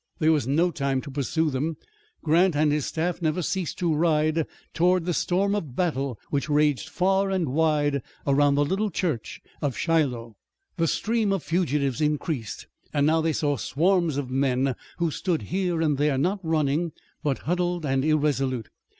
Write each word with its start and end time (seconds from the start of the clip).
There 0.17 0.31
was 0.31 0.47
no 0.47 0.71
time 0.71 0.99
to 1.01 1.11
pursue 1.11 1.51
them. 1.51 1.77
Grant 2.23 2.55
and 2.55 2.71
his 2.71 2.87
staff 2.87 3.21
never 3.21 3.43
ceased 3.43 3.77
to 3.77 3.93
ride 3.93 4.47
toward 4.73 5.05
the 5.05 5.13
storm 5.13 5.53
of 5.53 5.75
battle 5.75 6.19
which 6.31 6.49
raged 6.49 6.89
far 6.89 7.29
and 7.29 7.49
wide 7.49 8.01
around 8.25 8.55
the 8.55 8.65
little 8.65 8.89
church 8.89 9.43
of 9.61 9.77
Shiloh. 9.77 10.37
The 10.77 10.87
stream 10.87 11.31
of 11.31 11.43
fugitives 11.43 12.01
increased, 12.01 12.65
and 12.91 13.05
now 13.05 13.21
they 13.21 13.31
saw 13.31 13.57
swarms 13.57 14.17
of 14.17 14.31
men 14.31 14.73
who 14.97 15.11
stood 15.11 15.43
here 15.53 15.81
and 15.83 15.99
there, 15.99 16.17
not 16.17 16.39
running, 16.41 16.93
but 17.23 17.37
huddled 17.37 17.85
and 17.85 18.03
irresolute. 18.03 18.71